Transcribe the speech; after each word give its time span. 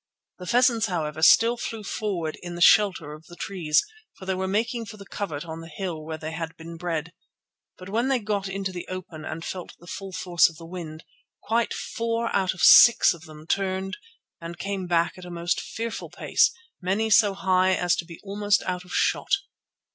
The 0.39 0.47
pheasants, 0.47 0.87
however, 0.87 1.21
still 1.21 1.57
flew 1.57 1.83
forward 1.83 2.35
in 2.41 2.55
the 2.55 2.59
shelter 2.61 3.13
of 3.13 3.27
the 3.27 3.35
trees, 3.35 3.83
for 4.17 4.25
they 4.25 4.33
were 4.33 4.47
making 4.47 4.87
for 4.87 4.97
the 4.97 5.05
covert 5.05 5.45
on 5.45 5.61
the 5.61 5.69
hill, 5.69 6.03
where 6.03 6.17
they 6.17 6.31
had 6.31 6.57
been 6.57 6.75
bred. 6.75 7.13
But 7.77 7.87
when 7.89 8.07
they 8.07 8.17
got 8.17 8.49
into 8.49 8.71
the 8.71 8.87
open 8.87 9.25
and 9.25 9.45
felt 9.45 9.75
the 9.77 9.85
full 9.85 10.11
force 10.11 10.49
of 10.49 10.57
the 10.57 10.65
wind, 10.65 11.03
quite 11.43 11.71
four 11.75 12.35
out 12.35 12.55
of 12.55 12.63
six 12.63 13.13
of 13.13 13.25
them 13.25 13.45
turned 13.45 13.97
and 14.41 14.57
came 14.57 14.87
back 14.87 15.19
at 15.19 15.25
a 15.25 15.29
most 15.29 15.61
fearful 15.61 16.09
pace, 16.09 16.49
many 16.81 17.11
so 17.11 17.35
high 17.35 17.75
as 17.75 17.95
to 17.97 18.03
be 18.05 18.19
almost 18.23 18.63
out 18.63 18.83
of 18.83 18.91
shot. 18.91 19.35